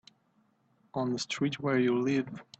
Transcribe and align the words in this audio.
On 0.95 1.13
the 1.13 1.19
street 1.19 1.59
where 1.59 1.77
you 1.77 1.95
live. 1.95 2.43